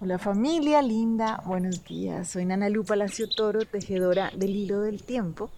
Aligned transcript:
Hola 0.00 0.16
familia 0.16 0.80
linda, 0.80 1.42
buenos 1.44 1.82
días. 1.82 2.28
Soy 2.28 2.44
Nana 2.44 2.68
Lu 2.68 2.84
Palacio 2.84 3.28
Toro, 3.28 3.66
tejedora 3.66 4.30
del 4.32 4.54
hilo 4.54 4.82
del 4.82 5.02
tiempo. 5.02 5.50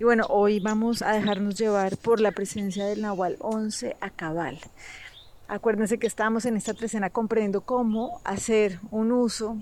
Y 0.00 0.04
bueno, 0.04 0.24
hoy 0.30 0.58
vamos 0.58 1.02
a 1.02 1.12
dejarnos 1.12 1.56
llevar 1.56 1.98
por 1.98 2.18
la 2.18 2.32
presencia 2.32 2.86
del 2.86 3.02
Nahual 3.02 3.36
11 3.40 3.98
a 4.00 4.08
cabal. 4.08 4.58
Acuérdense 5.48 5.98
que 5.98 6.06
estamos 6.06 6.46
en 6.46 6.56
esta 6.56 6.72
trecena 6.72 7.10
comprendiendo 7.10 7.60
cómo 7.60 8.22
hacer 8.24 8.80
un 8.90 9.12
uso 9.12 9.58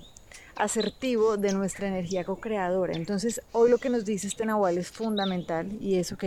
asertivo 0.55 1.37
de 1.37 1.53
nuestra 1.53 1.89
energía 1.89 2.23
co-creadora. 2.23 2.93
Entonces, 2.93 3.43
hoy 3.51 3.71
lo 3.71 3.79
que 3.79 3.91
nos 3.91 4.05
dice 4.05 4.29
este 4.29 4.47
Nahual 4.47 4.79
es 4.79 4.93
fundamental 4.93 5.67
y 5.81 5.97
es, 5.97 6.13
ok, 6.13 6.25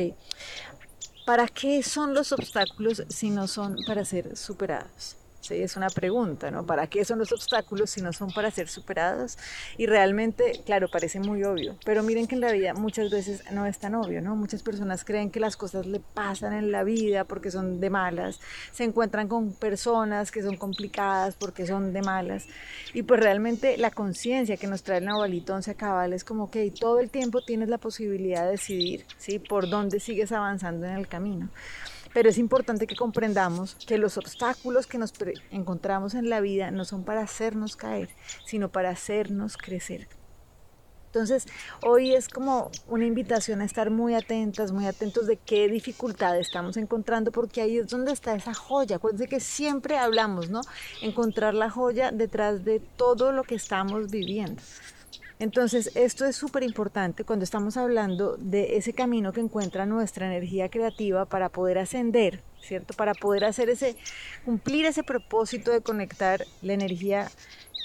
¿para 1.26 1.48
qué 1.48 1.82
son 1.82 2.14
los 2.14 2.34
obstáculos 2.34 3.06
si 3.08 3.30
no 3.30 3.48
son 3.48 3.78
para 3.88 4.04
ser 4.04 4.36
superados? 4.36 5.16
Sí, 5.48 5.62
es 5.62 5.78
una 5.78 5.92
pregunta, 5.92 6.50
¿no? 6.50 6.66
¿Para 6.66 6.88
qué 6.88 7.06
son 7.06 7.20
los 7.20 7.32
obstáculos 7.32 7.92
si 7.92 8.02
no 8.02 8.12
son 8.14 8.32
para 8.32 8.50
ser 8.50 8.68
superados? 8.68 9.38
Y 9.78 9.86
realmente, 9.86 10.64
claro, 10.66 10.90
parece 10.90 11.20
muy 11.20 11.44
obvio, 11.44 11.76
pero 11.86 12.02
miren 12.02 12.26
que 12.26 12.34
en 12.34 12.42
la 12.42 12.52
vida 12.52 12.74
muchas 12.74 13.12
veces 13.12 13.44
no 13.52 13.68
es 13.68 13.78
tan 13.78 13.94
obvio, 13.94 14.24
¿no? 14.24 14.36
Muchas 14.36 14.64
personas 14.64 15.06
creen 15.06 15.30
que 15.30 15.40
las 15.40 15.56
cosas 15.56 15.86
le 15.86 16.00
pasan 16.00 16.54
en 16.54 16.72
la 16.72 16.84
vida 16.84 17.26
porque 17.26 17.52
son 17.52 17.80
de 17.80 17.92
malas, 17.92 18.40
se 18.72 18.86
encuentran 18.86 19.28
con 19.28 19.54
personas 19.54 20.32
que 20.32 20.42
son 20.42 20.58
complicadas 20.58 21.36
porque 21.36 21.68
son 21.68 21.94
de 21.94 22.02
malas, 22.02 22.48
y 22.96 23.04
pues 23.04 23.20
realmente 23.20 23.78
la 23.78 23.92
conciencia 23.92 24.58
que 24.58 24.66
nos 24.66 24.82
trae 24.82 24.98
el 24.98 25.06
Nahualito 25.06 25.54
Once 25.54 25.76
Cabal 25.76 26.14
es 26.14 26.24
como 26.24 26.50
que 26.50 26.72
todo 26.72 27.00
el 27.00 27.12
tiempo 27.12 27.44
tienes 27.44 27.70
la 27.70 27.78
posibilidad 27.78 28.46
de 28.46 28.52
decidir, 28.54 29.06
¿sí? 29.20 29.38
Por 29.38 29.70
dónde 29.70 30.00
sigues 30.00 30.32
avanzando 30.32 30.88
en 30.88 30.94
el 30.94 31.08
camino 31.08 31.50
pero 32.16 32.30
es 32.30 32.38
importante 32.38 32.88
que 32.88 32.96
comprendamos 32.96 33.76
que 33.86 33.98
los 33.98 34.18
obstáculos 34.18 34.88
que 34.88 34.98
nos 34.98 35.14
encontramos 35.52 36.14
en 36.14 36.30
la 36.30 36.40
vida 36.40 36.72
no 36.72 36.86
son 36.86 37.04
para 37.04 37.20
hacernos 37.20 37.76
caer, 37.76 38.08
sino 38.46 38.70
para 38.70 38.90
hacernos 38.90 39.58
crecer. 39.58 40.08
Entonces, 41.08 41.46
hoy 41.82 42.16
es 42.16 42.30
como 42.30 42.72
una 42.88 43.06
invitación 43.06 43.60
a 43.60 43.66
estar 43.66 43.90
muy 43.90 44.16
atentas, 44.16 44.72
muy 44.72 44.86
atentos 44.86 45.28
de 45.28 45.36
qué 45.36 45.68
dificultades 45.68 46.48
estamos 46.48 46.78
encontrando, 46.78 47.34
porque 47.34 47.60
ahí 47.60 47.80
es 47.80 47.88
donde 47.88 48.14
está 48.14 48.34
esa 48.34 48.54
joya. 48.54 48.96
Acuérdense 48.96 49.28
que 49.28 49.42
siempre 49.42 49.98
hablamos, 49.98 50.50
¿no? 50.50 50.62
Encontrar 51.02 51.54
la 51.54 51.70
joya 51.70 52.14
detrás 52.14 52.64
de 52.64 52.80
todo 52.80 53.34
lo 53.34 53.44
que 53.44 53.56
estamos 53.56 54.10
viviendo. 54.10 54.62
Entonces, 55.38 55.92
esto 55.96 56.26
es 56.26 56.38
súper 56.38 56.64
importante 56.64 57.26
cuando 57.26 57.44
estamos 57.44 57.76
hablando 57.76 58.38
de 58.38 58.78
ese 58.78 58.94
camino 58.94 59.34
que 59.34 59.42
encuentra 59.42 59.86
nuestra 59.86 60.28
energía 60.28 60.70
creativa 60.70 61.26
para 61.26 61.50
poder 61.50 61.78
ascender, 61.78 62.42
¿cierto? 62.62 62.94
Para 62.94 63.14
poder 63.14 63.44
hacer 63.44 63.70
ese, 63.70 63.98
cumplir 64.46 64.86
ese 64.86 65.04
propósito 65.04 65.72
de 65.72 65.82
conectar 65.82 66.46
la 66.62 66.74
energía 66.74 67.30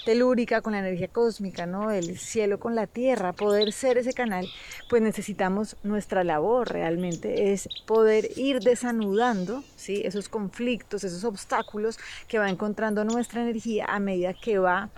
telúrica 0.05 0.61
con 0.61 0.73
la 0.73 0.79
energía 0.79 1.09
cósmica, 1.09 1.65
¿no? 1.65 1.91
El 1.91 2.17
cielo 2.17 2.57
con 2.59 2.73
la 2.73 2.87
tierra, 2.87 3.33
poder 3.33 3.73
ser 3.73 3.97
ese 3.97 4.13
canal, 4.13 4.47
pues 4.89 5.01
necesitamos 5.01 5.75
nuestra 5.83 6.23
labor 6.23 6.71
realmente, 6.71 7.51
es 7.51 7.67
poder 7.85 8.29
ir 8.37 8.61
desanudando, 8.61 9.63
¿sí? 9.75 10.01
Esos 10.05 10.29
conflictos, 10.29 11.03
esos 11.03 11.23
obstáculos 11.25 11.99
que 12.27 12.39
va 12.39 12.49
encontrando 12.49 13.03
nuestra 13.03 13.41
energía 13.41 13.85
a 13.85 13.99
medida 13.99 14.33
que 14.33 14.57
va 14.57 14.89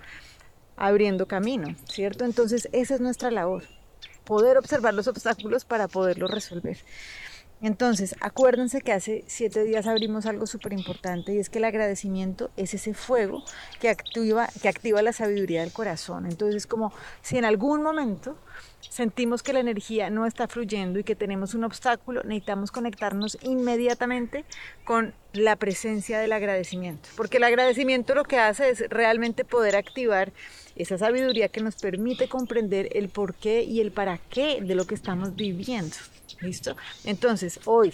abriendo 0.76 1.26
camino, 1.26 1.74
¿cierto? 1.88 2.24
Entonces 2.24 2.68
esa 2.72 2.94
es 2.94 3.00
nuestra 3.00 3.30
labor, 3.30 3.64
poder 4.24 4.56
observar 4.58 4.94
los 4.94 5.08
obstáculos 5.08 5.64
para 5.64 5.88
poderlos 5.88 6.30
resolver. 6.30 6.78
Entonces, 7.64 8.14
acuérdense 8.20 8.82
que 8.82 8.92
hace 8.92 9.24
siete 9.26 9.64
días 9.64 9.86
abrimos 9.86 10.26
algo 10.26 10.46
súper 10.46 10.74
importante 10.74 11.32
y 11.32 11.38
es 11.38 11.48
que 11.48 11.58
el 11.58 11.64
agradecimiento 11.64 12.50
es 12.58 12.74
ese 12.74 12.92
fuego 12.92 13.42
que 13.80 13.88
activa, 13.88 14.48
que 14.60 14.68
activa 14.68 15.00
la 15.00 15.14
sabiduría 15.14 15.62
del 15.62 15.72
corazón. 15.72 16.26
Entonces, 16.26 16.56
es 16.56 16.66
como 16.66 16.92
si 17.22 17.38
en 17.38 17.46
algún 17.46 17.82
momento 17.82 18.36
sentimos 18.80 19.42
que 19.42 19.54
la 19.54 19.60
energía 19.60 20.10
no 20.10 20.26
está 20.26 20.46
fluyendo 20.46 20.98
y 20.98 21.04
que 21.04 21.16
tenemos 21.16 21.54
un 21.54 21.64
obstáculo, 21.64 22.22
necesitamos 22.22 22.70
conectarnos 22.70 23.38
inmediatamente 23.40 24.44
con 24.84 25.14
la 25.32 25.56
presencia 25.56 26.18
del 26.18 26.32
agradecimiento. 26.32 27.08
Porque 27.16 27.38
el 27.38 27.44
agradecimiento 27.44 28.14
lo 28.14 28.24
que 28.24 28.38
hace 28.38 28.68
es 28.68 28.84
realmente 28.90 29.44
poder 29.46 29.76
activar 29.76 30.34
esa 30.76 30.98
sabiduría 30.98 31.48
que 31.48 31.60
nos 31.60 31.76
permite 31.76 32.28
comprender 32.28 32.88
el 32.92 33.08
por 33.08 33.34
qué 33.34 33.62
y 33.62 33.80
el 33.80 33.92
para 33.92 34.18
qué 34.18 34.60
de 34.60 34.74
lo 34.74 34.86
que 34.86 34.94
estamos 34.94 35.34
viviendo. 35.36 35.96
¿Listo? 36.40 36.76
Entonces, 37.04 37.60
hoy 37.64 37.92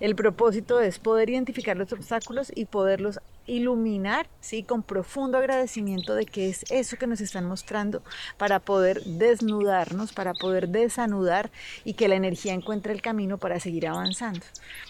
el 0.00 0.14
propósito 0.14 0.80
es 0.80 1.00
poder 1.00 1.30
identificar 1.30 1.76
los 1.76 1.92
obstáculos 1.92 2.52
y 2.54 2.66
poderlos 2.66 3.18
iluminar, 3.48 4.28
¿sí? 4.40 4.62
Con 4.62 4.82
profundo 4.84 5.38
agradecimiento 5.38 6.14
de 6.14 6.26
que 6.26 6.48
es 6.48 6.64
eso 6.70 6.96
que 6.96 7.08
nos 7.08 7.20
están 7.20 7.46
mostrando 7.46 8.02
para 8.36 8.60
poder 8.60 9.02
desnudarnos, 9.02 10.12
para 10.12 10.34
poder 10.34 10.68
desanudar 10.68 11.50
y 11.84 11.94
que 11.94 12.06
la 12.06 12.14
energía 12.14 12.52
encuentre 12.52 12.92
el 12.92 13.02
camino 13.02 13.38
para 13.38 13.58
seguir 13.58 13.88
avanzando. 13.88 14.40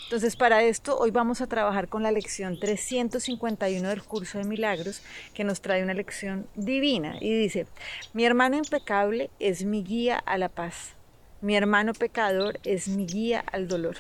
Entonces, 0.04 0.36
para 0.36 0.62
esto, 0.62 0.98
hoy 0.98 1.10
vamos 1.10 1.40
a 1.40 1.46
trabajar 1.46 1.88
con 1.88 2.02
la 2.02 2.12
lección 2.12 2.58
351 2.58 3.88
del 3.88 4.02
curso 4.02 4.38
de 4.38 4.44
milagros, 4.44 5.02
que 5.32 5.44
nos 5.44 5.62
trae 5.62 5.82
una 5.82 5.94
lección 5.94 6.46
divina 6.54 7.16
y 7.20 7.32
dice, 7.32 7.66
mi 8.12 8.24
hermano 8.24 8.56
impecable 8.56 9.30
es 9.38 9.64
mi 9.64 9.84
guía 9.84 10.18
a 10.18 10.36
la 10.36 10.48
paz, 10.48 10.94
mi 11.40 11.56
hermano 11.56 11.92
pecador 11.94 12.58
es 12.64 12.88
mi 12.88 13.06
guía 13.06 13.42
al 13.52 13.68
dolor 13.68 13.96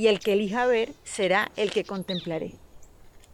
y 0.00 0.08
el 0.08 0.18
que 0.18 0.32
elija 0.32 0.64
ver 0.64 0.94
será 1.04 1.52
el 1.56 1.70
que 1.70 1.84
contemplaré. 1.84 2.52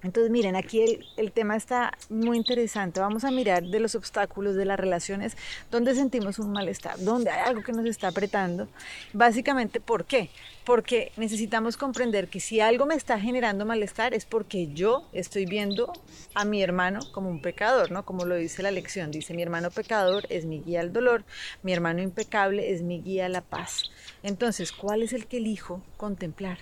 Entonces, 0.03 0.31
miren, 0.31 0.57
aquí 0.57 1.01
el, 1.17 1.33
tema 1.33 1.57
está 1.57 1.93
muy 2.11 2.37
interesante. 2.37 3.01
Vamos 3.01 3.25
a 3.25 3.31
mirar 3.31 3.65
de 3.65 3.81
los 3.81 3.95
obstáculos 3.95 4.55
de 4.55 4.65
las 4.65 4.79
relaciones, 4.79 5.37
donde 5.71 5.95
sentimos 5.95 6.39
un 6.39 6.53
malestar, 6.53 6.99
donde 6.99 7.31
hay 7.31 7.49
algo 7.49 7.63
que 7.63 7.73
nos 7.73 7.87
está 7.87 8.09
apretando. 8.09 8.69
Básicamente, 9.13 9.81
¿por 9.81 10.05
qué? 10.05 10.31
Porque 10.65 11.13
necesitamos 11.17 11.77
comprender 11.77 12.29
que 12.29 12.41
si 12.41 12.61
algo 12.61 12.87
me 12.87 12.95
está 12.95 13.19
generando 13.19 13.65
malestar 13.65 14.15
es 14.15 14.27
porque 14.27 14.69
yo 14.73 15.09
estoy 15.13 15.47
viendo 15.47 15.93
a 16.35 16.45
mi 16.45 16.63
hermano 16.63 17.01
como 17.13 17.31
un 17.31 17.41
pecador, 17.41 17.91
¿no? 17.91 18.05
Como 18.05 18.27
lo 18.27 18.37
dice 18.37 18.63
la 18.63 18.71
lección. 18.71 19.11
Dice, 19.11 19.35
mi 19.35 19.43
hermano 19.43 19.71
pecador 19.71 20.27
es 20.29 20.45
mi 20.45 20.61
guía 20.61 20.81
al 20.81 20.93
dolor, 20.93 21.25
mi 21.63 21.73
hermano 21.73 22.03
impecable 22.03 22.73
es 22.73 22.83
mi 22.83 23.01
guía 23.01 23.27
a 23.27 23.31
la 23.31 23.41
paz. 23.41 23.91
Entonces, 24.23 24.73
¿cuál 24.73 25.03
es 25.03 25.13
el 25.13 25.27
que 25.27 25.39
elijo 25.39 25.83
contemplar? 25.97 26.59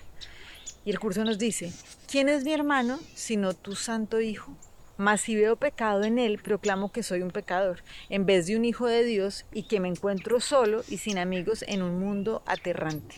Y 0.85 0.91
el 0.91 0.99
curso 0.99 1.25
nos 1.25 1.39
dice, 1.39 1.73
¿quién 2.11 2.29
es 2.29 2.45
mi 2.45 2.53
hermano 2.53 2.99
sino 3.15 3.55
tu 3.55 3.75
santo 3.75 4.21
hijo? 4.21 4.57
Mas 4.97 5.23
si 5.23 5.35
veo 5.35 5.57
pecado 5.57 6.05
en 6.05 6.19
él, 6.19 6.39
proclamo 6.39 6.93
que 6.93 7.03
soy 7.03 7.23
un 7.23 7.33
pecador, 7.33 7.83
en 8.11 8.27
vez 8.27 8.47
de 8.47 8.57
un 8.57 8.65
hijo 8.65 8.87
de 8.87 9.03
Dios 9.03 9.45
y 9.53 9.65
que 9.65 9.81
me 9.81 9.89
encuentro 9.89 10.41
solo 10.41 10.85
y 10.89 10.99
sin 10.99 11.19
amigos 11.19 11.65
en 11.67 11.83
un 11.83 11.99
mundo 11.99 12.43
aterrante. 12.47 13.17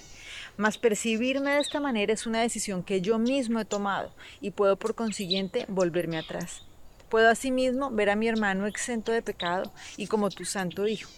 Mas 0.57 0.79
percibirme 0.79 1.51
de 1.51 1.61
esta 1.61 1.81
manera 1.81 2.15
es 2.15 2.27
una 2.27 2.41
decisión 2.41 2.83
que 2.83 3.03
yo 3.03 3.19
mismo 3.19 3.61
he 3.61 3.67
tomado 3.67 4.15
y 4.41 4.53
puedo 4.53 4.77
por 4.77 4.95
consiguiente 4.95 5.67
volverme 5.69 6.17
atrás. 6.17 6.63
Puedo 7.11 7.29
asimismo 7.29 7.91
ver 7.91 8.09
a 8.09 8.17
mi 8.17 8.27
hermano 8.27 8.67
exento 8.67 9.13
de 9.13 9.21
pecado 9.21 9.71
y 9.99 10.07
como 10.07 10.31
tu 10.31 10.47
santo 10.47 10.89
hijo. 10.89 11.11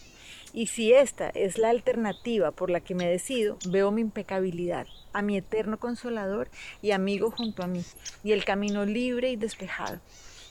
Y 0.53 0.67
si 0.67 0.93
esta 0.93 1.29
es 1.31 1.59
la 1.59 1.71
alternativa 1.71 2.51
por 2.51 2.71
la 2.71 2.81
que 2.81 2.95
me 2.95 3.09
decido, 3.09 3.59
veo 3.69 3.91
mi 3.91 4.01
impecabilidad, 4.01 4.87
a 5.13 5.23
mi 5.23 5.37
eterno 5.37 5.79
consolador 5.79 6.49
y 6.81 6.93
amigo 6.93 7.31
junto 7.31 7.63
a 7.63 7.67
mí, 7.67 7.85
y 8.25 8.33
el 8.33 8.45
camino 8.45 8.85
libre 8.85 9.31
y 9.31 9.37
despejado. 9.37 10.01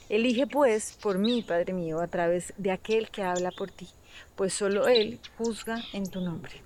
Elige 0.08 0.46
pues 0.46 0.96
por 1.02 1.18
mí, 1.18 1.42
Padre 1.42 1.72
mío, 1.72 2.00
a 2.00 2.06
través 2.06 2.54
de 2.56 2.70
aquel 2.70 3.10
que 3.10 3.22
habla 3.22 3.50
por 3.50 3.70
ti, 3.70 3.88
pues 4.36 4.54
solo 4.54 4.88
Él 4.88 5.20
juzga 5.36 5.82
en 5.92 6.08
tu 6.08 6.20
nombre. 6.20 6.62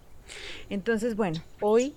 Entonces, 0.71 1.17
bueno, 1.17 1.43
hoy 1.61 1.95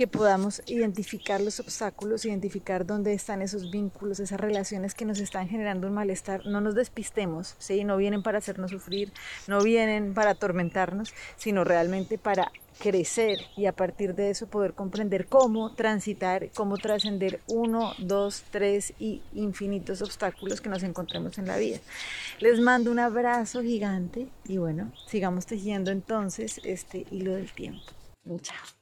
que 0.00 0.06
podamos 0.06 0.62
identificar 0.64 1.42
los 1.42 1.60
obstáculos, 1.60 2.24
identificar 2.24 2.86
dónde 2.86 3.12
están 3.12 3.42
esos 3.42 3.70
vínculos, 3.70 4.18
esas 4.18 4.40
relaciones 4.40 4.94
que 4.94 5.04
nos 5.04 5.20
están 5.20 5.46
generando 5.46 5.88
un 5.88 5.92
malestar. 5.92 6.46
No 6.46 6.62
nos 6.62 6.74
despistemos, 6.74 7.54
¿sí? 7.58 7.84
no 7.84 7.98
vienen 7.98 8.22
para 8.22 8.38
hacernos 8.38 8.70
sufrir, 8.70 9.12
no 9.46 9.60
vienen 9.60 10.14
para 10.14 10.30
atormentarnos, 10.30 11.12
sino 11.36 11.64
realmente 11.64 12.16
para 12.16 12.50
crecer 12.78 13.40
y 13.58 13.66
a 13.66 13.72
partir 13.72 14.14
de 14.14 14.30
eso 14.30 14.46
poder 14.46 14.72
comprender 14.72 15.26
cómo 15.26 15.74
transitar, 15.74 16.48
cómo 16.54 16.78
trascender 16.78 17.42
uno, 17.48 17.92
dos, 17.98 18.44
tres 18.50 18.94
y 18.98 19.20
infinitos 19.34 20.00
obstáculos 20.00 20.62
que 20.62 20.70
nos 20.70 20.82
encontremos 20.82 21.36
en 21.36 21.46
la 21.46 21.58
vida. 21.58 21.78
Les 22.38 22.58
mando 22.58 22.90
un 22.90 23.00
abrazo 23.00 23.60
gigante 23.60 24.28
y 24.48 24.56
bueno, 24.56 24.92
sigamos 25.06 25.44
tejiendo 25.44 25.90
entonces 25.90 26.58
este 26.64 27.04
hilo 27.10 27.34
del 27.34 27.52
tiempo. 27.52 27.84
Chao. 28.40 28.79